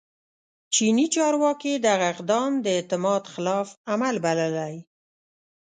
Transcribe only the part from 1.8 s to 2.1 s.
دغه